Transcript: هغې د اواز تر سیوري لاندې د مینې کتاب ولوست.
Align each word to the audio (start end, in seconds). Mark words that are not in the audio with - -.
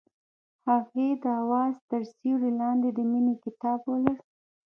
هغې 0.67 1.07
د 1.23 1.25
اواز 1.41 1.75
تر 1.89 2.01
سیوري 2.15 2.51
لاندې 2.61 2.89
د 2.93 2.99
مینې 3.11 3.35
کتاب 3.43 3.79
ولوست. 3.85 4.29